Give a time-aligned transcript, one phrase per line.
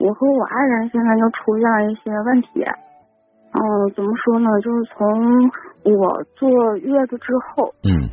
[0.00, 2.64] 我和我爱人现在就出现了一些问题。
[3.52, 3.60] 嗯，
[3.94, 4.48] 怎么说呢？
[4.60, 5.50] 就是从
[5.84, 8.08] 我坐月子之后，嗯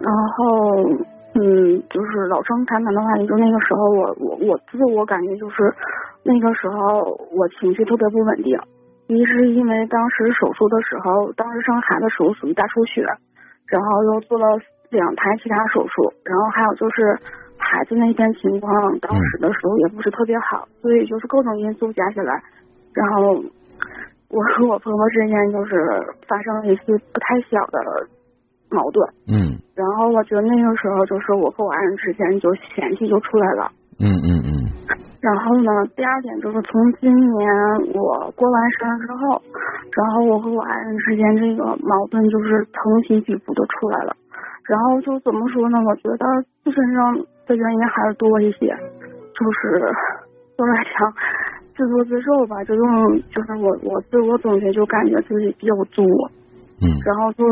[0.00, 0.86] 然后
[1.34, 5.74] 嗯，就是老生常谈的话，就那个时候我我我自我感觉就是
[6.22, 8.56] 那个时候我情绪特别不稳定。
[9.08, 13.02] 一是因为当时手术的时候，当时生孩子时候属于大出血，
[13.66, 14.46] 然后又做了
[14.90, 17.18] 两台其他手术，然后还有就是
[17.72, 18.70] 孩子那边情况，
[19.00, 22.36] 当时的时候也不是特别好，所以就是各种因素加起来，
[22.92, 23.40] 然后
[24.28, 25.72] 我和我婆婆之间就是
[26.28, 27.78] 发生了一次不太小的
[28.68, 29.08] 矛盾。
[29.26, 33.72] 嗯然后我觉得那个时候就是我和我爱人之间就嫌弃就出来了。
[33.98, 34.52] 嗯嗯嗯
[35.22, 37.08] 然后呢，第二点就是从今
[37.38, 37.48] 年
[37.94, 39.40] 我过完生日之后，
[39.96, 44.14] 然后我和我爱人之间这个矛盾就是层起起伏的出来了。
[44.64, 45.78] 然后就怎么说呢？
[45.78, 46.26] 我觉得
[46.62, 47.16] 自身上
[47.46, 49.80] 的原因还是多一些，就是
[50.56, 51.12] 就来讲
[51.76, 52.62] 自作自受吧。
[52.64, 56.04] 就用就是我我自我总结就感觉自己比较作。
[56.80, 57.44] 嗯然后就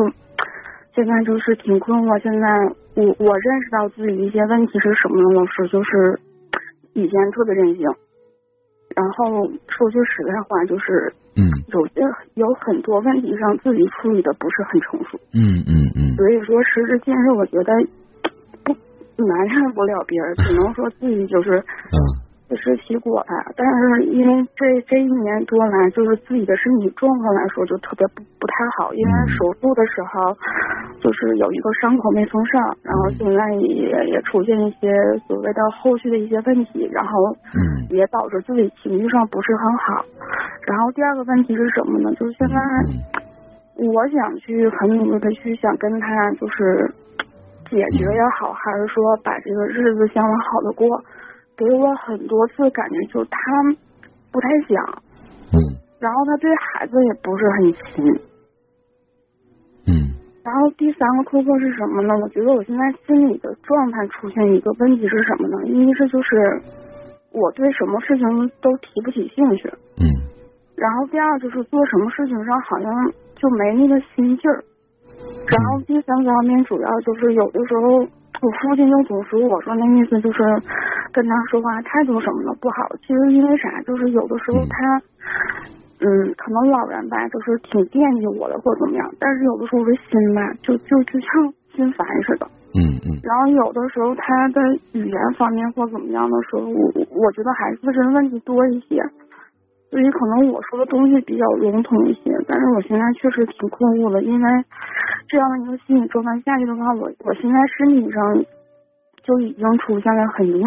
[0.95, 2.19] 现在就是挺困惑。
[2.21, 2.47] 现在
[2.97, 5.41] 我我认识到自己一些问题是什么呢？
[5.41, 6.19] 老师就是
[6.95, 7.87] 以前特别任性，
[8.97, 12.03] 然后说句实在话，就是嗯有些
[12.35, 18.00] 有很多问题上自己处理的不是很成熟，嗯嗯嗯所以说时至今日，我觉得不
[19.21, 21.99] 埋怨不了别人，只能说自己就是嗯
[22.49, 23.35] 自食其果吧。
[23.57, 30.35] 但是因为这这一年多来，就是自己的身体状况来说就特别不不太好，因为嗯手术的时候
[31.01, 34.91] 就是有一个伤口没缝上，然后现在也也出现一些
[35.29, 37.13] 所谓的后续的一些问题，然后
[37.55, 40.05] 嗯也导致自己情绪上不是很好。
[40.67, 42.13] 然后第二个问题是什么呢？
[42.15, 42.57] 就是现在
[43.77, 46.93] 我想去很努力的去想跟他就是
[47.71, 50.87] 解决也好，还是说把这个日子想往好的过，
[51.57, 53.39] 给我很多次感觉就是他
[54.33, 54.85] 不太想，
[55.53, 55.57] 嗯
[56.01, 58.05] 然后他对孩子也不是很亲。
[59.87, 60.11] 嗯
[60.43, 62.17] 然后第三个困惑是什么呢？
[62.19, 65.67] 我觉得我现在心理的状态出现一个问题是什么呢？
[65.67, 66.61] 一是就是
[67.31, 68.27] 我对什么事情
[68.61, 69.69] 都提不起兴趣，
[70.01, 70.05] 嗯
[70.77, 72.91] 然后第二就是做什么事情上好像
[73.37, 74.65] 就没那个心劲儿，
[75.49, 80.39] 然后第三方面主要就是有的时候我父亲就总说我说那意思就是
[81.13, 85.03] 跟他说话态度什么的不好，其实因为啥就是有的时候他
[86.01, 91.29] 嗯可能老人吧就是挺惦记我的或者怎么样，但是有的时候这心吧就就就像
[91.75, 92.47] 心烦似的。
[92.73, 94.61] 嗯嗯然后有的时候他的
[94.93, 99.03] 语言方面或怎么样的时候，我我觉得还是自身问题多一些，
[99.91, 102.31] 所以可能我说的东西比较笼统一些。
[102.47, 104.49] 但是我现在确实挺困惑的，因为
[105.31, 108.45] 这样的一个心理状态下去的话，我我现在身体上
[109.23, 110.61] 就已经出现了很多，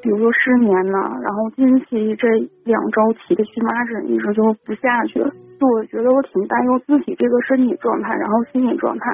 [0.00, 2.28] 比如说失眠呐，然后近期这
[2.64, 5.28] 两周起的荨麻疹一直就不下去了，
[5.58, 9.04] 就我觉得我挺担忧自己这个身体状态，然后心理状态。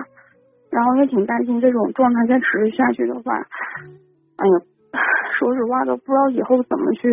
[0.69, 3.33] 然后也挺担心这种状态再持续下去的话，
[4.37, 4.61] 哎呀，
[5.39, 7.09] 说实话都不知道以后怎么去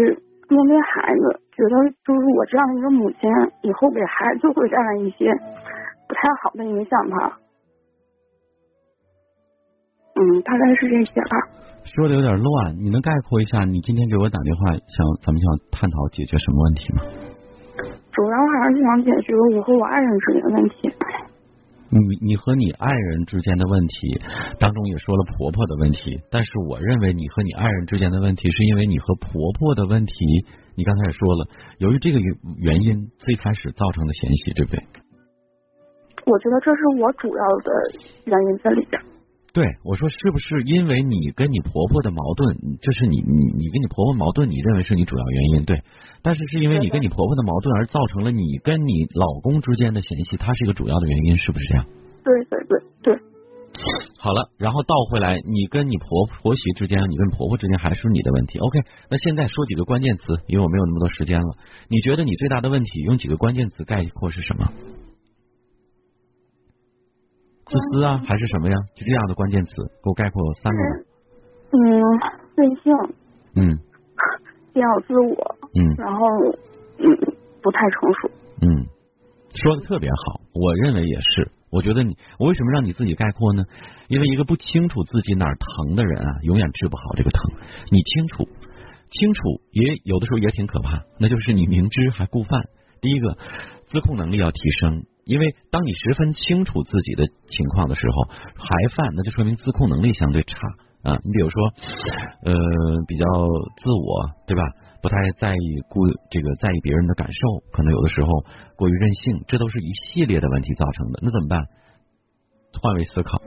[0.49, 3.29] 面对孩子，觉得就是我这样的一个母亲，
[3.61, 5.31] 以后给孩子会带来一些
[6.09, 7.37] 不太好的影响吧。
[10.15, 11.35] 嗯，大概是这些吧。
[11.83, 17.01] 说的有点乱，你能概括一下你今天给我打电话想咱们想探讨解决什么问题吗？
[18.13, 20.89] 主要还是想解决我和我爱人之间的问题。
[21.89, 24.21] 你你和你爱人之间的问题
[24.59, 30.13] 当中也说了婆婆的问题，但是我认为你和你爱人之间的问题是因为你和婆婆的问题，
[30.75, 31.47] 你刚才也说了，
[31.79, 34.79] 由于这个原原因最开始造成的嫌隙，对不对？
[36.25, 37.71] 我觉得这是我主要的
[38.25, 39.01] 原因在里边。
[39.53, 45.83] 对，我说是不是因为你跟你婆婆的矛盾，这是你你你跟你婆婆矛盾，你认为是你主要原因，对？
[46.23, 51.85] 但是是因为你跟你婆婆的矛盾而造成了你跟你老公之间的嫌隙，它是一个主要的原因，是不是这样？
[52.23, 53.13] 对对对对，
[54.17, 58.57] 好了，然后倒回来，你跟你婆婆媳之间，你跟婆婆之间还是你的问题。
[58.57, 58.79] OK，
[59.11, 61.57] 那现在说几个关键词，因为我没有那么多时间了。
[61.89, 64.65] 你觉得你最大的问题，用几个关键词概括是什么？
[67.73, 68.77] 自私啊，还是什么呀？
[68.93, 69.71] 就这样的关键词，
[70.03, 70.89] 给我概括三个吧。
[71.71, 71.81] 嗯，
[72.55, 72.93] 任性，
[73.55, 73.79] 嗯
[74.71, 76.19] 比较自我，嗯然后
[76.99, 77.05] 嗯
[77.63, 78.29] 不太成熟。
[78.61, 78.85] 嗯，
[79.55, 81.49] 说的特别好，我认为也是。
[81.71, 83.63] 我觉得你，我为什么让你自己概括呢？
[84.07, 87.41] 因为一个不清楚自己哪儿疼的人啊，永远治不好这个疼。
[87.89, 88.47] 你清楚，
[89.09, 89.41] 清楚
[89.71, 92.61] 也有的时候也挺可怕，那就是你明知还故犯。
[93.01, 93.35] 第一个，
[93.87, 98.23] 自控能力要提升，因为当你十分清楚自己的情况的时候，
[98.55, 100.57] 还犯，那就说明自控能力相对差
[101.03, 101.19] 啊。
[101.23, 101.63] 你比如说，
[102.43, 102.53] 呃，
[103.07, 103.25] 比较
[103.81, 104.63] 自我，对吧？
[105.01, 107.39] 不太在意顾这个在意别人的感受，
[107.73, 108.29] 可能有的时候
[108.77, 111.19] 过于任性，这都是一系列的问题造成的。
[111.21, 111.67] 那怎么办？
[112.81, 113.41] 换位思考，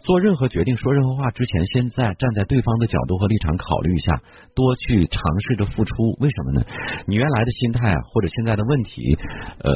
[0.00, 4.22] 做任何决定、说任何话之前，先在站在对方的角度和立场考虑一下，
[4.54, 6.16] 多去尝试着付出。
[6.20, 6.66] 为什么呢？
[7.06, 9.16] 你原来的心态啊，或者现在的问题，
[9.58, 9.72] 呃，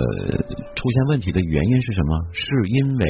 [0.77, 2.27] 出现问题的原因是什么？
[2.33, 3.07] 是因为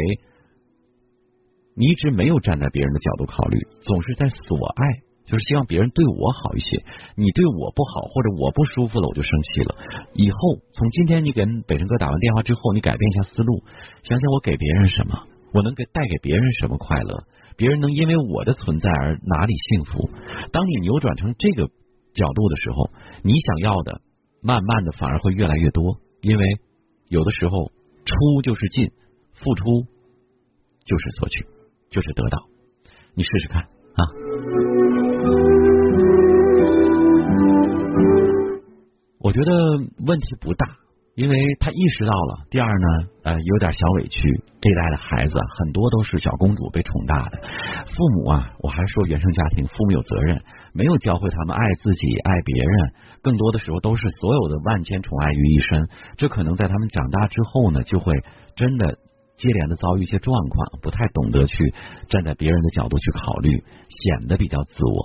[1.76, 4.86] 你一直没有站在别人的角度考虑，总是在索爱，
[5.26, 6.82] 就是希望别人对我好一些。
[7.16, 9.74] 你对我不好，或者我不舒服了，我就生气了。
[10.14, 10.38] 以后
[10.72, 13.64] 从今天你跟北辰哥打完电话之后，你改变一下思路，
[14.02, 15.26] 想想我给别人什么。
[15.52, 17.24] 我能给带给别人什么快乐？
[17.56, 20.08] 别人能因为我的存在而哪里幸福？
[20.52, 21.68] 当你扭转成这个
[22.14, 22.90] 角度的时候，
[23.22, 24.00] 你想要的
[24.40, 25.98] 慢慢的反而会越来越多。
[26.22, 26.44] 因为
[27.08, 27.72] 有的时候
[28.04, 28.90] 出就是进，
[29.34, 29.64] 付出
[30.84, 31.46] 就是索取，
[31.90, 32.38] 就是得到。
[33.14, 34.00] 你试试看啊！
[39.18, 39.52] 我觉得
[40.06, 40.66] 问题不大。
[41.20, 42.86] 因为他意识到了，第二呢，
[43.24, 44.18] 呃，有点小委屈。
[44.58, 47.42] 这一代的孩子很多都是小公主被宠大的，
[47.92, 52.72] 父母啊，我还是说原生家庭，父母有责任，没有教会他们爱自己、爱别人，
[53.20, 55.88] 更多的时候都是所有的万千宠爱于一身。
[56.16, 58.14] 这可能在他们长大之后呢，就会
[58.56, 58.96] 真的
[59.36, 61.74] 接连的遭遇一些状况，不太懂得去
[62.08, 65.04] 站在别人的角度去考虑，显得比较自我。